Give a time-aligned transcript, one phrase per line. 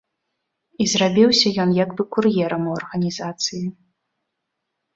[0.85, 3.63] І зрабіўся ён як бы кур'ерам у арганізацыі.